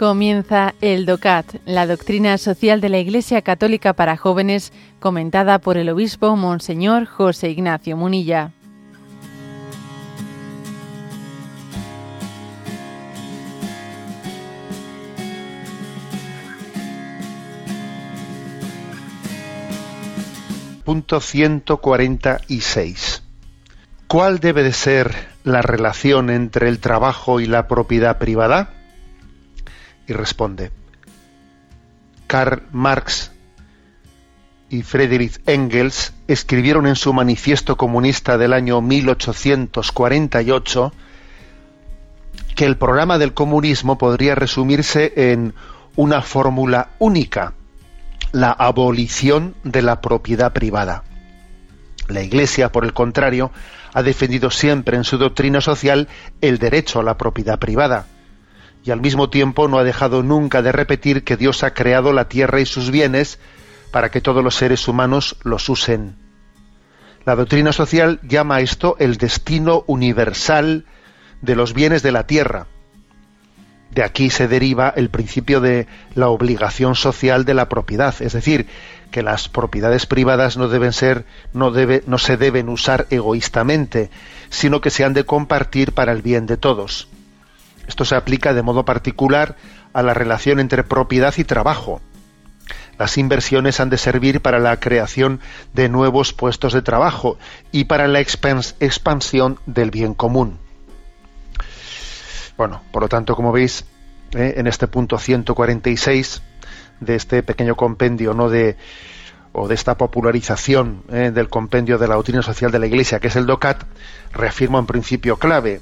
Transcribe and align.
Comienza 0.00 0.74
el 0.80 1.04
DOCAT, 1.04 1.56
la 1.66 1.86
doctrina 1.86 2.38
social 2.38 2.80
de 2.80 2.88
la 2.88 3.00
Iglesia 3.00 3.42
Católica 3.42 3.92
para 3.92 4.16
jóvenes, 4.16 4.72
comentada 4.98 5.58
por 5.58 5.76
el 5.76 5.90
obispo 5.90 6.36
Monseñor 6.36 7.04
José 7.04 7.50
Ignacio 7.50 7.98
Munilla. 7.98 8.52
Punto 20.86 21.20
146. 21.20 23.22
¿Cuál 24.06 24.38
debe 24.38 24.62
de 24.62 24.72
ser 24.72 25.14
la 25.44 25.60
relación 25.60 26.30
entre 26.30 26.70
el 26.70 26.78
trabajo 26.78 27.40
y 27.40 27.46
la 27.46 27.68
propiedad 27.68 28.16
privada? 28.16 28.79
Y 30.10 30.12
responde, 30.12 30.70
Karl 32.26 32.64
Marx 32.72 33.30
y 34.68 34.82
Friedrich 34.82 35.40
Engels 35.46 36.12
escribieron 36.26 36.88
en 36.88 36.96
su 36.96 37.12
manifiesto 37.12 37.76
comunista 37.76 38.36
del 38.36 38.52
año 38.52 38.80
1848 38.80 40.92
que 42.56 42.64
el 42.64 42.76
programa 42.76 43.18
del 43.18 43.34
comunismo 43.34 43.98
podría 43.98 44.34
resumirse 44.34 45.12
en 45.32 45.54
una 45.94 46.22
fórmula 46.22 46.88
única, 46.98 47.52
la 48.32 48.50
abolición 48.50 49.54
de 49.62 49.82
la 49.82 50.00
propiedad 50.00 50.52
privada. 50.52 51.04
La 52.08 52.22
Iglesia, 52.22 52.72
por 52.72 52.84
el 52.84 52.92
contrario, 52.92 53.52
ha 53.94 54.02
defendido 54.02 54.50
siempre 54.50 54.96
en 54.96 55.04
su 55.04 55.18
doctrina 55.18 55.60
social 55.60 56.08
el 56.40 56.58
derecho 56.58 56.98
a 56.98 57.04
la 57.04 57.16
propiedad 57.16 57.60
privada 57.60 58.06
y 58.84 58.90
al 58.90 59.00
mismo 59.00 59.30
tiempo 59.30 59.68
no 59.68 59.78
ha 59.78 59.84
dejado 59.84 60.22
nunca 60.22 60.62
de 60.62 60.72
repetir 60.72 61.24
que 61.24 61.36
Dios 61.36 61.62
ha 61.64 61.74
creado 61.74 62.12
la 62.12 62.28
tierra 62.28 62.60
y 62.60 62.66
sus 62.66 62.90
bienes 62.90 63.38
para 63.90 64.10
que 64.10 64.20
todos 64.20 64.42
los 64.42 64.54
seres 64.54 64.86
humanos 64.88 65.36
los 65.42 65.68
usen. 65.68 66.16
La 67.24 67.36
doctrina 67.36 67.72
social 67.72 68.20
llama 68.22 68.60
esto 68.60 68.96
el 68.98 69.18
destino 69.18 69.84
universal 69.86 70.86
de 71.42 71.56
los 71.56 71.74
bienes 71.74 72.02
de 72.02 72.12
la 72.12 72.26
tierra. 72.26 72.66
De 73.90 74.04
aquí 74.04 74.30
se 74.30 74.46
deriva 74.46 74.92
el 74.96 75.10
principio 75.10 75.60
de 75.60 75.86
la 76.14 76.28
obligación 76.28 76.94
social 76.94 77.44
de 77.44 77.54
la 77.54 77.68
propiedad, 77.68 78.14
es 78.20 78.32
decir, 78.32 78.68
que 79.10 79.22
las 79.22 79.48
propiedades 79.48 80.06
privadas 80.06 80.56
no 80.56 80.68
deben 80.68 80.92
ser, 80.92 81.26
no, 81.52 81.72
debe, 81.72 82.04
no 82.06 82.16
se 82.16 82.36
deben 82.36 82.68
usar 82.68 83.06
egoístamente, 83.10 84.10
sino 84.48 84.80
que 84.80 84.90
se 84.90 85.04
han 85.04 85.12
de 85.12 85.24
compartir 85.24 85.92
para 85.92 86.12
el 86.12 86.22
bien 86.22 86.46
de 86.46 86.56
todos. 86.56 87.08
Esto 87.90 88.04
se 88.04 88.14
aplica 88.14 88.54
de 88.54 88.62
modo 88.62 88.84
particular 88.84 89.56
a 89.92 90.04
la 90.04 90.14
relación 90.14 90.60
entre 90.60 90.84
propiedad 90.84 91.34
y 91.38 91.42
trabajo. 91.42 92.00
Las 93.00 93.18
inversiones 93.18 93.80
han 93.80 93.90
de 93.90 93.98
servir 93.98 94.40
para 94.40 94.60
la 94.60 94.78
creación 94.78 95.40
de 95.74 95.88
nuevos 95.88 96.32
puestos 96.32 96.72
de 96.72 96.82
trabajo 96.82 97.36
y 97.72 97.86
para 97.86 98.06
la 98.06 98.20
expansión 98.20 99.58
del 99.66 99.90
bien 99.90 100.14
común. 100.14 100.60
Bueno, 102.56 102.80
por 102.92 103.02
lo 103.02 103.08
tanto, 103.08 103.34
como 103.34 103.50
veis, 103.50 103.84
eh, 104.36 104.54
en 104.58 104.68
este 104.68 104.86
punto 104.86 105.18
146 105.18 106.42
de 107.00 107.16
este 107.16 107.42
pequeño 107.42 107.74
compendio, 107.74 108.34
no 108.34 108.48
de 108.48 108.76
o 109.50 109.66
de 109.66 109.74
esta 109.74 109.96
popularización 109.96 111.02
eh, 111.10 111.32
del 111.34 111.48
compendio 111.48 111.98
de 111.98 112.06
la 112.06 112.14
doctrina 112.14 112.42
social 112.42 112.70
de 112.70 112.78
la 112.78 112.86
Iglesia, 112.86 113.18
que 113.18 113.26
es 113.26 113.34
el 113.34 113.46
DOCAT, 113.46 113.82
reafirma 114.32 114.78
un 114.78 114.86
principio 114.86 115.38
clave 115.38 115.80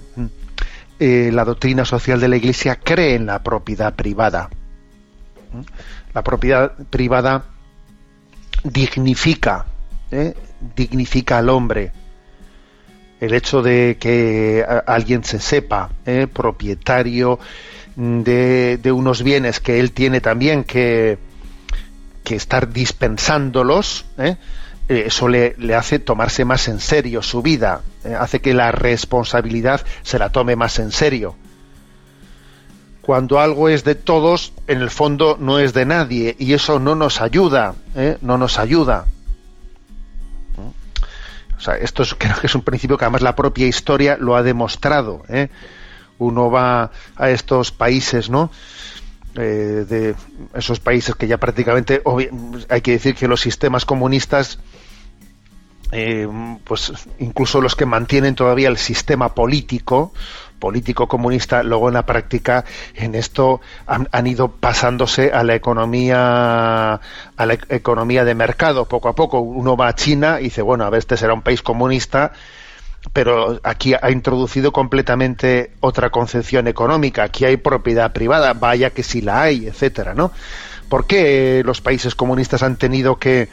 eh, 0.99 1.31
la 1.33 1.45
doctrina 1.45 1.85
social 1.85 2.21
de 2.21 2.29
la 2.29 2.37
Iglesia 2.37 2.77
cree 2.77 3.15
en 3.15 3.27
la 3.27 3.43
propiedad 3.43 3.95
privada. 3.95 4.51
La 6.13 6.23
propiedad 6.23 6.73
privada 6.91 7.45
dignifica, 8.65 9.67
¿eh? 10.11 10.35
dignifica 10.75 11.39
al 11.39 11.49
hombre. 11.49 11.93
El 13.21 13.35
hecho 13.35 13.63
de 13.63 13.97
que 13.99 14.65
alguien 14.87 15.25
se 15.25 15.41
sepa 15.41 15.91
¿eh? 16.07 16.27
propietario 16.27 17.39
de, 17.97 18.93
unos 18.93 19.23
bienes 19.23 19.61
que 19.61 19.81
él 19.81 19.93
tiene 19.93 20.21
también 20.21 20.65
que, 20.65 21.19
que 22.25 22.37
estar 22.37 22.73
dispensándolos, 22.73 24.05
eso 24.89 25.29
le, 25.29 25.55
hace 25.75 25.99
tomarse 25.99 26.45
más 26.45 26.67
en 26.69 26.81
serio 26.81 27.23
su 27.23 27.43
vida, 27.43 27.83
eh, 28.05 28.15
hace 28.19 28.41
que 28.41 28.55
la 28.55 28.73
responsabilidad 28.73 29.85
se 30.03 30.19
la 30.19 30.31
tome 30.31 30.57
más 30.57 30.79
en 30.79 30.93
serio. 30.93 31.37
Cuando 33.03 33.41
algo 33.41 33.69
es 33.69 33.85
de 33.85 33.95
todos, 33.95 34.53
en 34.67 34.81
el 34.81 34.91
fondo 34.91 35.37
no 35.39 35.59
es 35.59 35.73
de 35.75 35.85
nadie 35.85 36.37
y 36.39 36.55
eso 36.55 36.79
no 36.79 36.95
nos 36.95 37.21
ayuda, 37.21 37.75
¿eh? 37.95 38.17
no 38.23 38.39
nos 38.39 38.59
ayuda. 38.59 39.07
O 41.57 41.61
sea, 41.61 41.77
esto 41.77 42.03
es, 42.03 42.15
creo 42.19 42.39
que 42.41 42.47
es 42.47 42.55
un 42.55 42.63
principio 42.63 42.97
que 42.97 43.05
además 43.05 43.23
la 43.23 43.37
propia 43.37 43.67
historia 43.67 44.17
lo 44.19 44.37
ha 44.37 44.43
demostrado. 44.43 45.23
Uno 46.19 46.51
va 46.51 46.91
a 47.17 47.31
estos 47.31 47.73
países, 47.73 48.31
¿no? 48.31 48.51
de 49.35 50.17
esos 50.55 50.81
países 50.81 51.15
que 51.15 51.29
ya 51.29 51.37
prácticamente 51.37 52.03
hay 52.69 52.81
que 52.81 52.91
decir 52.93 53.15
que 53.15 53.29
los 53.29 53.41
sistemas 53.41 53.85
comunistas 53.85 54.59
eh, 55.93 56.29
pues 56.65 56.93
incluso 57.19 57.61
los 57.61 57.75
que 57.75 57.87
mantienen 57.87 58.35
todavía 58.35 58.69
el 58.69 58.77
sistema 58.77 59.35
político 59.35 60.13
político 60.59 61.07
comunista 61.07 61.63
luego 61.63 61.89
en 61.89 61.95
la 61.95 62.05
práctica 62.05 62.65
en 62.95 63.15
esto 63.15 63.61
han, 63.87 64.27
ido 64.27 64.49
pasándose 64.49 65.33
a 65.33 65.43
la 65.45 65.55
economía 65.55 66.95
a 66.95 67.47
la 67.47 67.55
economía 67.69 68.25
de 68.25 68.35
mercado 68.35 68.87
poco 68.87 69.09
a 69.09 69.15
poco. 69.15 69.41
Uno 69.41 69.77
va 69.77 69.89
a 69.89 69.95
China 69.95 70.41
y 70.41 70.45
dice 70.45 70.63
bueno 70.63 70.85
a 70.85 70.91
ver 70.91 70.99
este 70.99 71.17
será 71.17 71.33
un 71.33 71.43
país 71.43 71.63
comunista 71.63 72.33
pero 73.13 73.61
aquí 73.63 73.95
ha 73.95 74.11
introducido 74.11 74.73
completamente 74.73 75.71
otra 75.81 76.11
concepción 76.11 76.67
económica. 76.67 77.23
Aquí 77.23 77.45
hay 77.45 77.57
propiedad 77.57 78.13
privada 78.13 78.53
vaya 78.53 78.91
que 78.91 79.03
si 79.03 79.23
la 79.23 79.43
hay 79.43 79.67
etcétera 79.67 80.15
no 80.15 80.33
¿por 80.89 81.07
qué 81.07 81.63
los 81.65 81.81
países 81.81 82.15
comunistas 82.15 82.63
han 82.63 82.77
tenido 82.77 83.17
que 83.17 83.49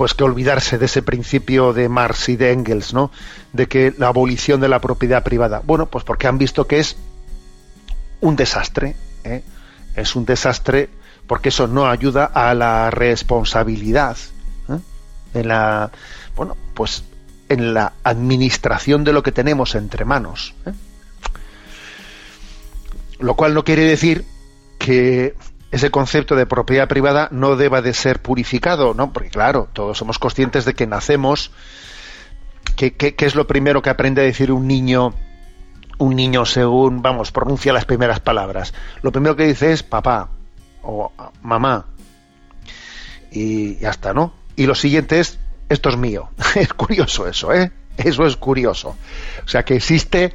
pues 0.00 0.14
que 0.14 0.24
olvidarse 0.24 0.78
de 0.78 0.86
ese 0.86 1.02
principio 1.02 1.74
de 1.74 1.90
Marx 1.90 2.30
y 2.30 2.36
de 2.36 2.52
Engels, 2.52 2.94
¿no? 2.94 3.10
De 3.52 3.66
que 3.66 3.92
la 3.98 4.06
abolición 4.06 4.58
de 4.58 4.66
la 4.70 4.80
propiedad 4.80 5.22
privada. 5.22 5.60
Bueno, 5.62 5.90
pues 5.90 6.04
porque 6.04 6.26
han 6.26 6.38
visto 6.38 6.66
que 6.66 6.78
es 6.78 6.96
un 8.22 8.34
desastre, 8.34 8.96
¿eh? 9.24 9.42
es 9.94 10.16
un 10.16 10.24
desastre 10.24 10.88
porque 11.26 11.50
eso 11.50 11.66
no 11.66 11.86
ayuda 11.86 12.24
a 12.24 12.54
la 12.54 12.90
responsabilidad 12.90 14.16
¿eh? 14.70 14.78
en 15.34 15.48
la, 15.48 15.90
bueno, 16.34 16.56
pues 16.72 17.04
en 17.50 17.74
la 17.74 17.92
administración 18.02 19.04
de 19.04 19.12
lo 19.12 19.22
que 19.22 19.32
tenemos 19.32 19.74
entre 19.74 20.06
manos. 20.06 20.54
¿eh? 20.64 20.72
Lo 23.18 23.34
cual 23.34 23.52
no 23.52 23.64
quiere 23.64 23.84
decir 23.84 24.24
que 24.78 25.34
ese 25.70 25.90
concepto 25.90 26.36
de 26.36 26.46
propiedad 26.46 26.88
privada 26.88 27.28
no 27.30 27.56
deba 27.56 27.82
de 27.82 27.94
ser 27.94 28.20
purificado, 28.20 28.94
¿no? 28.94 29.12
Porque 29.12 29.30
claro, 29.30 29.68
todos 29.72 29.98
somos 29.98 30.18
conscientes 30.18 30.64
de 30.64 30.74
que 30.74 30.86
nacemos, 30.86 31.52
¿qué 32.76 33.14
es 33.18 33.34
lo 33.34 33.46
primero 33.46 33.82
que 33.82 33.90
aprende 33.90 34.22
a 34.22 34.24
decir 34.24 34.50
un 34.50 34.66
niño, 34.66 35.14
un 36.00 36.16
niño 36.16 36.46
según, 36.46 37.02
vamos, 37.02 37.30
pronuncia 37.30 37.72
las 37.72 37.84
primeras 37.84 38.20
palabras. 38.20 38.72
Lo 39.02 39.12
primero 39.12 39.36
que 39.36 39.46
dice 39.46 39.72
es 39.72 39.82
papá 39.82 40.30
o 40.82 41.12
mamá. 41.42 41.86
Y 43.30 43.76
ya 43.76 43.90
está, 43.90 44.14
¿no? 44.14 44.32
Y 44.56 44.66
lo 44.66 44.74
siguiente 44.74 45.20
es, 45.20 45.38
esto 45.68 45.90
es 45.90 45.96
mío. 45.96 46.30
es 46.56 46.72
curioso 46.72 47.28
eso, 47.28 47.52
¿eh? 47.52 47.70
Eso 47.98 48.24
es 48.24 48.36
curioso. 48.36 48.96
O 49.44 49.48
sea 49.48 49.62
que 49.62 49.76
existe 49.76 50.34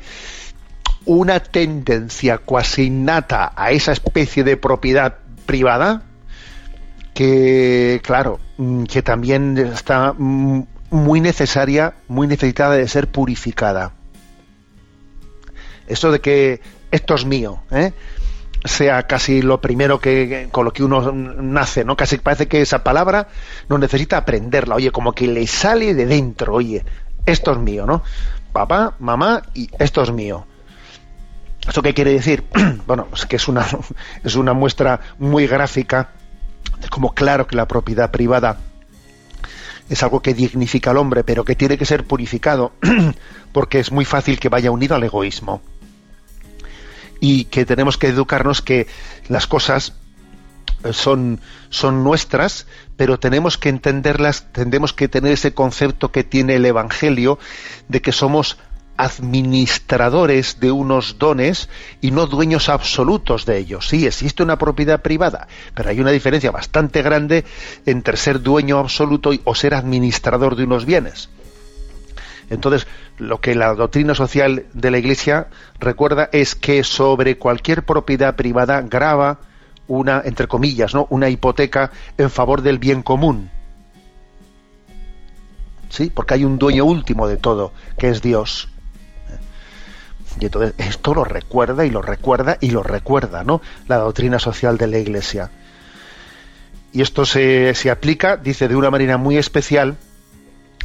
una 1.05 1.39
tendencia 1.39 2.37
cuasi 2.37 2.83
innata 2.83 3.53
a 3.55 3.71
esa 3.71 3.91
especie 3.91 4.43
de 4.43 4.57
propiedad 4.57 5.17
privada 5.45 6.03
que, 7.13 8.01
claro, 8.03 8.39
mm, 8.57 8.83
que 8.83 9.01
también 9.01 9.57
está 9.57 10.13
mm, 10.17 10.63
muy 10.91 11.21
necesaria, 11.21 11.95
muy 12.07 12.27
necesitada 12.27 12.75
de 12.75 12.87
ser 12.87 13.07
purificada. 13.07 13.93
Eso 15.87 16.11
de 16.11 16.19
que 16.19 16.61
esto 16.91 17.15
es 17.15 17.25
mío, 17.25 17.59
¿eh? 17.71 17.93
sea 18.65 19.03
casi 19.03 19.41
lo 19.41 19.61
primero 19.61 19.99
que 19.99 20.49
con 20.51 20.65
lo 20.65 20.73
que 20.73 20.83
uno 20.83 21.11
nace, 21.11 21.85
¿no? 21.85 21.95
Casi 21.95 22.17
parece 22.17 22.47
que 22.47 22.61
esa 22.61 22.83
palabra 22.83 23.27
no 23.69 23.77
necesita 23.77 24.17
aprenderla, 24.17 24.75
oye, 24.75 24.91
como 24.91 25.13
que 25.13 25.27
le 25.27 25.45
sale 25.47 25.93
de 25.93 26.05
dentro, 26.05 26.55
oye, 26.55 26.83
esto 27.25 27.51
es 27.51 27.59
mío, 27.59 27.85
¿no? 27.85 28.03
Papá, 28.51 28.95
mamá 28.99 29.43
y 29.53 29.69
esto 29.77 30.01
es 30.01 30.11
mío. 30.11 30.47
¿Esto 31.67 31.81
qué 31.81 31.93
quiere 31.93 32.11
decir? 32.11 32.43
bueno, 32.87 33.07
es 33.13 33.25
que 33.25 33.37
es 33.37 33.47
una, 33.47 33.65
es 34.23 34.35
una 34.35 34.53
muestra 34.53 34.99
muy 35.19 35.47
gráfica 35.47 36.09
de 36.79 36.89
cómo 36.89 37.13
claro 37.13 37.47
que 37.47 37.55
la 37.55 37.67
propiedad 37.67 38.11
privada 38.11 38.57
es 39.89 40.01
algo 40.03 40.21
que 40.21 40.33
dignifica 40.33 40.91
al 40.91 40.97
hombre, 40.97 41.23
pero 41.23 41.45
que 41.45 41.55
tiene 41.55 41.77
que 41.77 41.85
ser 41.85 42.05
purificado, 42.05 42.73
porque 43.51 43.79
es 43.79 43.91
muy 43.91 44.05
fácil 44.05 44.39
que 44.39 44.49
vaya 44.49 44.71
unido 44.71 44.95
al 44.95 45.03
egoísmo. 45.03 45.61
y 47.21 47.45
que 47.45 47.65
tenemos 47.65 47.97
que 47.97 48.07
educarnos 48.07 48.61
que 48.61 48.87
las 49.29 49.47
cosas 49.47 49.93
son, 50.91 51.39
son 51.69 52.03
nuestras, 52.03 52.67
pero 52.97 53.19
tenemos 53.19 53.57
que 53.57 53.69
entenderlas, 53.69 54.51
tenemos 54.51 54.93
que 54.93 55.07
tener 55.07 55.31
ese 55.31 55.53
concepto 55.53 56.11
que 56.11 56.23
tiene 56.23 56.55
el 56.55 56.65
Evangelio 56.65 57.39
de 57.87 58.01
que 58.01 58.11
somos 58.11 58.57
administradores 58.97 60.59
de 60.59 60.71
unos 60.71 61.17
dones 61.19 61.69
y 62.01 62.11
no 62.11 62.27
dueños 62.27 62.69
absolutos 62.69 63.45
de 63.45 63.57
ellos. 63.57 63.87
Sí, 63.87 64.05
existe 64.05 64.43
una 64.43 64.57
propiedad 64.57 65.01
privada, 65.01 65.47
pero 65.73 65.89
hay 65.89 65.99
una 65.99 66.11
diferencia 66.11 66.51
bastante 66.51 67.01
grande 67.01 67.45
entre 67.85 68.17
ser 68.17 68.41
dueño 68.41 68.79
absoluto 68.79 69.31
o 69.43 69.55
ser 69.55 69.73
administrador 69.73 70.55
de 70.55 70.63
unos 70.63 70.85
bienes. 70.85 71.29
Entonces, 72.49 72.87
lo 73.17 73.41
que 73.41 73.55
la 73.55 73.73
doctrina 73.73 74.13
social 74.13 74.65
de 74.73 74.91
la 74.91 74.97
Iglesia 74.97 75.47
recuerda 75.79 76.29
es 76.31 76.55
que 76.55 76.83
sobre 76.83 77.37
cualquier 77.37 77.83
propiedad 77.83 78.35
privada 78.35 78.81
grava 78.81 79.39
una, 79.87 80.21
entre 80.25 80.47
comillas, 80.47 80.93
¿no? 80.93 81.07
una 81.09 81.29
hipoteca 81.29 81.91
en 82.17 82.29
favor 82.29 82.61
del 82.61 82.79
bien 82.79 83.01
común. 83.01 83.49
¿Sí? 85.89 86.11
Porque 86.13 86.35
hay 86.35 86.43
un 86.43 86.57
dueño 86.57 86.85
último 86.85 87.27
de 87.27 87.37
todo, 87.37 87.71
que 87.97 88.09
es 88.09 88.21
Dios. 88.21 88.69
Y 90.39 90.45
entonces 90.45 90.73
esto 90.77 91.13
lo 91.13 91.23
recuerda 91.23 91.85
y 91.85 91.89
lo 91.89 92.01
recuerda 92.01 92.57
y 92.59 92.71
lo 92.71 92.83
recuerda, 92.83 93.43
¿no? 93.43 93.61
La 93.87 93.97
doctrina 93.97 94.39
social 94.39 94.77
de 94.77 94.87
la 94.87 94.97
Iglesia. 94.97 95.49
Y 96.91 97.01
esto 97.01 97.25
se, 97.25 97.73
se 97.75 97.91
aplica, 97.91 98.37
dice, 98.37 98.67
de 98.67 98.75
una 98.75 98.89
manera 98.89 99.17
muy 99.17 99.37
especial 99.37 99.97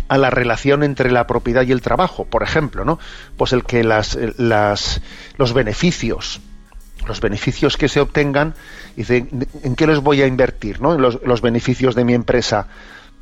a 0.09 0.19
la 0.19 0.31
relación 0.31 0.83
entre 0.83 1.11
la 1.11 1.27
propiedad 1.27 1.63
y 1.63 1.73
el 1.73 1.83
trabajo. 1.83 2.25
Por 2.25 2.43
ejemplo, 2.43 2.85
¿no? 2.85 2.99
Pues 3.37 3.53
el 3.53 3.65
que 3.65 3.85
las, 3.85 4.19
las, 4.37 5.01
los 5.37 5.53
beneficios, 5.53 6.41
los 7.07 7.21
beneficios 7.21 7.77
que 7.77 7.89
se 7.89 8.01
obtengan, 8.01 8.55
dice, 8.97 9.29
¿en 9.63 9.77
qué 9.77 9.87
los 9.87 10.03
voy 10.03 10.23
a 10.23 10.27
invertir? 10.27 10.81
¿no? 10.81 10.97
Los, 10.99 11.21
los 11.25 11.41
beneficios 11.43 11.95
de 11.95 12.05
mi 12.05 12.15
empresa. 12.15 12.69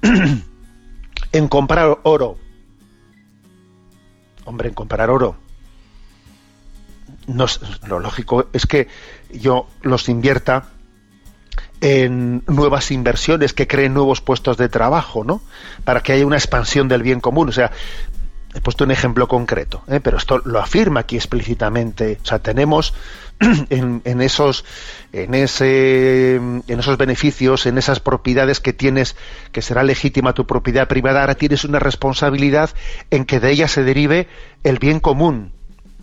en 1.32 1.48
comprar 1.48 1.98
oro. 2.02 2.38
Hombre, 4.44 4.68
en 4.68 4.74
comprar 4.74 5.10
oro 5.10 5.47
no, 7.28 7.46
lo 7.86 8.00
lógico 8.00 8.48
es 8.52 8.66
que 8.66 8.88
yo 9.30 9.68
los 9.82 10.08
invierta 10.08 10.70
en 11.80 12.42
nuevas 12.46 12.90
inversiones 12.90 13.52
que 13.52 13.66
creen 13.66 13.94
nuevos 13.94 14.20
puestos 14.20 14.56
de 14.56 14.68
trabajo, 14.68 15.24
¿no? 15.24 15.42
Para 15.84 16.02
que 16.02 16.12
haya 16.12 16.26
una 16.26 16.36
expansión 16.36 16.88
del 16.88 17.02
bien 17.02 17.20
común. 17.20 17.50
O 17.50 17.52
sea, 17.52 17.70
he 18.54 18.60
puesto 18.60 18.84
un 18.84 18.90
ejemplo 18.90 19.28
concreto, 19.28 19.82
¿eh? 19.88 20.00
pero 20.00 20.16
esto 20.16 20.38
lo 20.44 20.58
afirma 20.58 21.00
aquí 21.00 21.16
explícitamente. 21.16 22.18
O 22.22 22.26
sea, 22.26 22.40
tenemos 22.40 22.94
en, 23.70 24.02
en, 24.04 24.20
esos, 24.20 24.64
en, 25.12 25.34
ese, 25.34 26.36
en 26.36 26.64
esos 26.66 26.96
beneficios, 26.96 27.66
en 27.66 27.78
esas 27.78 28.00
propiedades 28.00 28.60
que 28.60 28.72
tienes, 28.72 29.16
que 29.52 29.62
será 29.62 29.82
legítima 29.82 30.34
tu 30.34 30.46
propiedad 30.46 30.88
privada, 30.88 31.20
ahora 31.20 31.36
tienes 31.36 31.64
una 31.64 31.78
responsabilidad 31.78 32.70
en 33.10 33.24
que 33.24 33.38
de 33.38 33.52
ella 33.52 33.68
se 33.68 33.84
derive 33.84 34.28
el 34.64 34.78
bien 34.78 34.98
común, 34.98 35.52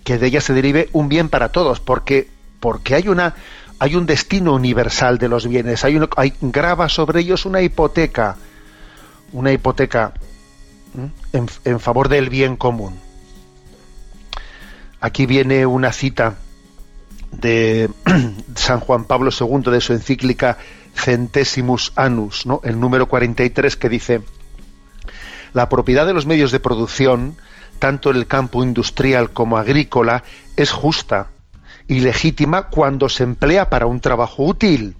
que 0.06 0.18
de 0.18 0.28
ella 0.28 0.40
se 0.40 0.54
derive 0.54 0.88
un 0.94 1.10
bien 1.10 1.28
para 1.28 1.50
todos, 1.50 1.81
porque, 1.81 2.30
porque 2.62 2.96
hay 2.96 3.10
una 3.10 3.36
hay 3.78 3.96
un 3.96 4.06
destino 4.06 4.54
universal 4.54 5.18
de 5.18 5.28
los 5.28 5.48
bienes, 5.48 5.84
hay, 5.84 6.00
hay 6.16 6.34
grava 6.40 6.88
sobre 6.88 7.19
ellos 7.19 7.46
una 7.46 7.62
hipoteca, 7.62 8.38
una 9.34 9.52
hipoteca 9.52 10.13
en, 11.34 11.50
en, 11.66 11.80
favor 11.81 12.07
del 12.07 12.30
bien 12.30 12.56
común. 12.56 12.98
Aquí 15.02 15.25
viene 15.25 15.66
una 15.66 15.92
cita 15.92 16.36
de 17.34 17.90
San 18.56 18.80
Juan 18.80 19.04
Pablo 19.04 19.31
II 19.38 19.72
de 19.72 19.81
su 19.81 19.92
encíclica 19.92 20.58
Centesimus 20.96 21.92
Annus, 21.98 22.46
¿no? 22.46 22.62
el 22.63 22.80
número 22.80 23.08
43, 23.08 23.75
que 23.75 23.90
dice, 23.90 24.22
la 25.54 25.68
propiedad 25.68 26.06
de 26.06 26.13
los 26.13 26.25
medios 26.25 26.51
de 26.51 26.62
producción 26.62 27.36
tanto 27.80 28.10
en 28.10 28.18
el 28.18 28.27
campo 28.27 28.63
industrial 28.63 29.31
como 29.31 29.57
agrícola, 29.57 30.24
es 30.56 30.72
justa 30.72 31.27
y 31.88 32.00
legítima 32.00 32.69
cuando 32.69 33.10
se 33.10 33.24
emplea 33.24 33.69
para 33.69 33.86
un 33.86 34.00
trabajo 34.00 34.44
útil, 34.44 34.95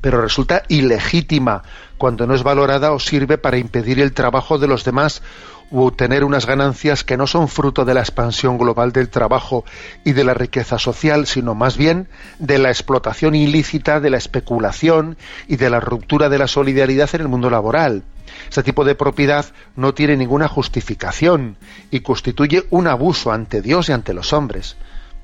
pero 0.00 0.20
resulta 0.20 0.62
ilegítima 0.68 1.62
cuando 1.96 2.26
no 2.26 2.34
es 2.34 2.42
valorada 2.42 2.92
o 2.92 2.98
sirve 2.98 3.38
para 3.38 3.58
impedir 3.58 4.00
el 4.00 4.12
trabajo 4.12 4.58
de 4.58 4.66
los 4.66 4.84
demás 4.84 5.22
u 5.70 5.84
obtener 5.84 6.24
unas 6.24 6.44
ganancias 6.44 7.02
que 7.02 7.16
no 7.16 7.26
son 7.26 7.48
fruto 7.48 7.84
de 7.86 7.94
la 7.94 8.00
expansión 8.00 8.58
global 8.58 8.92
del 8.92 9.08
trabajo 9.08 9.64
y 10.04 10.12
de 10.12 10.24
la 10.24 10.34
riqueza 10.34 10.78
social, 10.78 11.26
sino 11.26 11.54
más 11.54 11.78
bien 11.78 12.08
de 12.38 12.58
la 12.58 12.68
explotación 12.68 13.34
ilícita, 13.34 13.98
de 13.98 14.10
la 14.10 14.18
especulación 14.18 15.16
y 15.48 15.56
de 15.56 15.70
la 15.70 15.80
ruptura 15.80 16.28
de 16.28 16.38
la 16.38 16.46
solidaridad 16.46 17.08
en 17.14 17.22
el 17.22 17.28
mundo 17.28 17.48
laboral. 17.48 18.02
Este 18.48 18.62
tipo 18.62 18.84
de 18.84 18.94
propiedad 18.94 19.46
no 19.76 19.94
tiene 19.94 20.16
ninguna 20.16 20.48
justificación 20.48 21.56
y 21.90 22.00
constituye 22.00 22.64
un 22.70 22.86
abuso 22.86 23.32
ante 23.32 23.62
Dios 23.62 23.88
y 23.88 23.92
ante 23.92 24.14
los 24.14 24.32
hombres. 24.32 24.76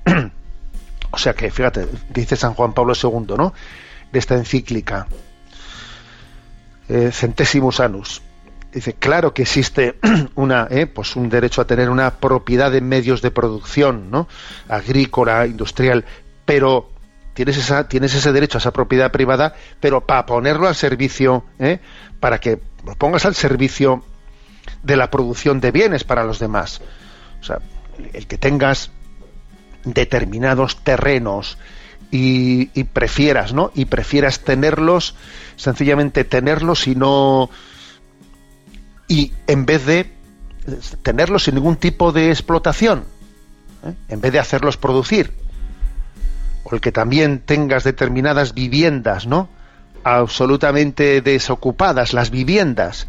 o 1.10 1.18
sea 1.18 1.34
que, 1.34 1.50
fíjate, 1.50 1.86
dice 2.10 2.36
San 2.36 2.54
Juan 2.54 2.72
Pablo 2.72 2.94
II, 3.00 3.34
¿no? 3.36 3.52
De 4.12 4.18
esta 4.18 4.34
encíclica, 4.34 5.06
eh, 6.88 7.10
Centésimos 7.12 7.80
Anus. 7.80 8.22
Dice, 8.72 8.94
claro 8.94 9.32
que 9.32 9.42
existe 9.42 9.98
una, 10.34 10.68
eh, 10.70 10.86
pues 10.86 11.16
un 11.16 11.28
derecho 11.28 11.60
a 11.60 11.66
tener 11.66 11.90
una 11.90 12.10
propiedad 12.16 12.70
de 12.70 12.80
medios 12.80 13.22
de 13.22 13.30
producción, 13.30 14.10
¿no? 14.10 14.28
Agrícola, 14.68 15.46
industrial, 15.46 16.04
pero 16.44 16.90
tienes, 17.38 17.56
esa, 17.56 17.88
tienes 17.88 18.14
ese 18.14 18.32
derecho 18.32 18.58
a 18.58 18.60
esa 18.60 18.72
propiedad 18.72 19.12
privada, 19.12 19.54
pero 19.78 20.04
para 20.04 20.26
ponerlo 20.26 20.66
al 20.66 20.74
servicio, 20.74 21.44
¿eh? 21.60 21.78
para 22.18 22.40
que 22.40 22.58
lo 22.84 22.94
pongas 22.94 23.26
al 23.26 23.34
servicio 23.34 24.04
de 24.82 24.96
la 24.96 25.10
producción 25.10 25.60
de 25.60 25.70
bienes 25.70 26.04
para 26.04 26.24
los 26.24 26.38
demás. 26.38 26.80
O 27.40 27.44
sea, 27.44 27.58
el 28.12 28.26
que 28.26 28.38
tengas 28.38 28.90
determinados 29.84 30.82
terrenos 30.82 31.58
y, 32.10 32.66
prefieras, 32.84 33.52
¿no? 33.52 33.70
Y 33.74 33.84
prefieras 33.84 34.40
tenerlos, 34.40 35.14
sencillamente 35.56 36.24
tenerlos 36.24 36.86
y 36.86 36.94
no. 36.94 37.50
Y 39.08 39.32
en 39.46 39.66
vez 39.66 39.84
de 39.86 40.10
tenerlos 41.02 41.44
sin 41.44 41.56
ningún 41.56 41.76
tipo 41.76 42.12
de 42.12 42.30
explotación, 42.30 43.04
¿eh? 43.84 43.94
en 44.08 44.20
vez 44.20 44.32
de 44.32 44.38
hacerlos 44.38 44.76
producir, 44.76 45.32
o 46.64 46.74
el 46.74 46.80
que 46.80 46.92
también 46.92 47.40
tengas 47.40 47.84
determinadas 47.84 48.54
viviendas, 48.54 49.26
¿no? 49.26 49.48
Absolutamente 50.04 51.20
desocupadas 51.20 52.12
las 52.12 52.30
viviendas, 52.30 53.08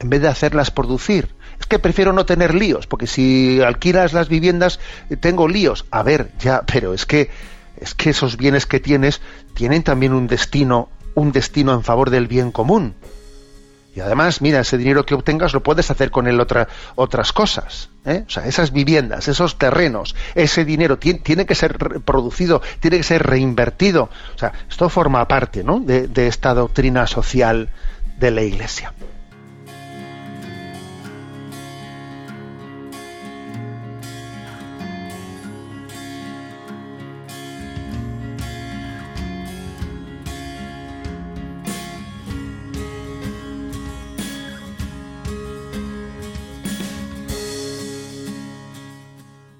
en 0.00 0.10
vez 0.10 0.22
de 0.22 0.28
hacerlas 0.28 0.70
producir. 0.70 1.28
Es 1.60 1.66
que 1.66 1.78
prefiero 1.78 2.12
no 2.12 2.26
tener 2.26 2.54
líos, 2.54 2.86
porque 2.86 3.06
si 3.06 3.60
alquilas 3.60 4.12
las 4.12 4.28
viviendas 4.28 4.80
eh, 5.10 5.16
tengo 5.16 5.48
líos. 5.48 5.84
A 5.90 6.02
ver, 6.02 6.32
ya, 6.38 6.62
pero 6.62 6.94
es 6.94 7.06
que 7.06 7.30
es 7.76 7.94
que 7.94 8.10
esos 8.10 8.36
bienes 8.36 8.66
que 8.66 8.80
tienes 8.80 9.20
tienen 9.54 9.82
también 9.82 10.12
un 10.12 10.26
destino, 10.26 10.88
un 11.14 11.32
destino 11.32 11.72
en 11.72 11.82
favor 11.82 12.10
del 12.10 12.28
bien 12.28 12.52
común. 12.52 12.94
Y 13.94 14.00
además, 14.00 14.40
mira, 14.40 14.60
ese 14.60 14.78
dinero 14.78 15.04
que 15.04 15.14
obtengas 15.14 15.52
lo 15.52 15.62
puedes 15.62 15.90
hacer 15.90 16.10
con 16.10 16.26
él 16.26 16.40
otra, 16.40 16.68
otras 16.94 17.32
cosas. 17.32 17.90
¿eh? 18.06 18.24
O 18.26 18.30
sea, 18.30 18.46
esas 18.46 18.72
viviendas, 18.72 19.28
esos 19.28 19.58
terrenos, 19.58 20.14
ese 20.34 20.64
dinero 20.64 20.98
tiene, 20.98 21.44
que 21.44 21.54
ser 21.54 21.78
producido, 22.04 22.62
tiene 22.80 22.96
que 22.98 23.02
ser 23.02 23.22
reinvertido. 23.22 24.08
O 24.34 24.38
sea, 24.38 24.52
esto 24.68 24.88
forma 24.88 25.28
parte 25.28 25.62
¿no? 25.62 25.80
de 25.80 26.26
esta 26.26 26.54
doctrina 26.54 27.06
social 27.06 27.68
de 28.18 28.30
la 28.30 28.42
Iglesia. 28.42 28.94